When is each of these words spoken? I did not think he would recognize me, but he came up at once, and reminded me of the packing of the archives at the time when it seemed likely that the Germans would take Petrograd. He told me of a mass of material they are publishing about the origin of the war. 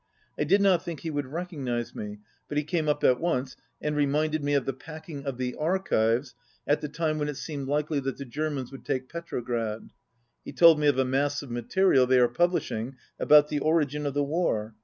I 0.35 0.45
did 0.45 0.61
not 0.63 0.83
think 0.83 1.01
he 1.01 1.11
would 1.11 1.27
recognize 1.27 1.93
me, 1.93 2.21
but 2.49 2.57
he 2.57 2.63
came 2.63 2.89
up 2.89 3.03
at 3.03 3.19
once, 3.19 3.55
and 3.79 3.95
reminded 3.95 4.43
me 4.43 4.55
of 4.55 4.65
the 4.65 4.73
packing 4.73 5.25
of 5.27 5.37
the 5.37 5.53
archives 5.55 6.33
at 6.65 6.81
the 6.81 6.89
time 6.89 7.19
when 7.19 7.29
it 7.29 7.37
seemed 7.37 7.67
likely 7.67 7.99
that 7.99 8.17
the 8.17 8.25
Germans 8.25 8.71
would 8.71 8.83
take 8.83 9.09
Petrograd. 9.09 9.91
He 10.43 10.53
told 10.53 10.79
me 10.79 10.87
of 10.87 10.97
a 10.97 11.05
mass 11.05 11.43
of 11.43 11.51
material 11.51 12.07
they 12.07 12.17
are 12.19 12.27
publishing 12.27 12.95
about 13.19 13.49
the 13.49 13.59
origin 13.59 14.07
of 14.07 14.15
the 14.15 14.23
war. 14.23 14.73